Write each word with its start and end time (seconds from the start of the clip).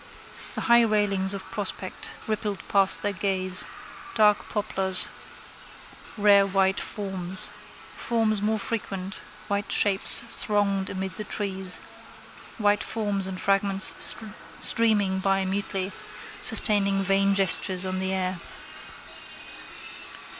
The 0.55 0.61
high 0.61 0.81
railings 0.81 1.35
of 1.35 1.43
Prospect 1.51 2.09
rippled 2.25 2.67
past 2.67 3.01
their 3.03 3.11
gaze. 3.11 3.65
Dark 4.15 4.49
poplars, 4.49 5.09
rare 6.17 6.47
white 6.47 6.79
forms. 6.79 7.51
Forms 7.97 8.41
more 8.41 8.57
frequent, 8.57 9.19
white 9.47 9.71
shapes 9.71 10.23
thronged 10.27 10.89
amid 10.89 11.17
the 11.17 11.23
trees, 11.23 11.75
white 12.57 12.83
forms 12.83 13.27
and 13.27 13.39
fragments 13.39 13.93
streaming 14.59 15.19
by 15.19 15.45
mutely, 15.45 15.91
sustaining 16.41 17.03
vain 17.03 17.35
gestures 17.35 17.85
on 17.85 17.99
the 17.99 18.11
air. 18.11 18.39